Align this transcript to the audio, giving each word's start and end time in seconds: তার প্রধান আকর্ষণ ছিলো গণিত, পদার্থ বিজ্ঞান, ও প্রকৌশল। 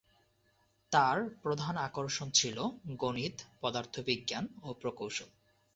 তার 0.91 1.17
প্রধান 1.41 1.75
আকর্ষণ 1.77 2.27
ছিলো 2.29 2.63
গণিত, 2.95 3.35
পদার্থ 3.61 3.93
বিজ্ঞান, 3.99 4.45
ও 4.63 4.69
প্রকৌশল। 4.73 5.29